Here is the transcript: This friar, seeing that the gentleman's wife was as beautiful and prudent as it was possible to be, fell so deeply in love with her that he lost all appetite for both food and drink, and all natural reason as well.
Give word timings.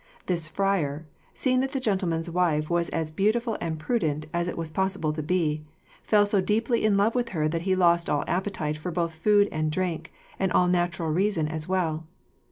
This 0.25 0.47
friar, 0.47 1.05
seeing 1.31 1.59
that 1.59 1.73
the 1.73 1.79
gentleman's 1.79 2.27
wife 2.27 2.71
was 2.71 2.89
as 2.89 3.11
beautiful 3.11 3.55
and 3.61 3.77
prudent 3.77 4.25
as 4.33 4.47
it 4.47 4.57
was 4.57 4.71
possible 4.71 5.13
to 5.13 5.21
be, 5.21 5.61
fell 6.01 6.25
so 6.25 6.41
deeply 6.41 6.83
in 6.83 6.97
love 6.97 7.13
with 7.13 7.29
her 7.37 7.47
that 7.47 7.61
he 7.69 7.75
lost 7.75 8.09
all 8.09 8.23
appetite 8.25 8.77
for 8.77 8.89
both 8.89 9.13
food 9.13 9.47
and 9.51 9.71
drink, 9.71 10.11
and 10.39 10.51
all 10.53 10.67
natural 10.67 11.11
reason 11.11 11.47
as 11.47 11.67
well. 11.67 12.07